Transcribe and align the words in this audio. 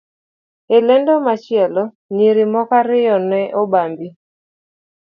E 0.75 0.77
lendo 0.87 1.13
machielo, 1.27 1.83
nyiri 2.15 2.43
moko 2.53 2.73
ariyo 2.81 3.15
ne 3.29 3.41
obambi, 3.61 4.07